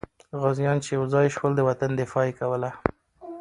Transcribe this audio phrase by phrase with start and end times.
[0.41, 2.69] غازیان چې یو ځای سول، د وطن دفاع یې کوله.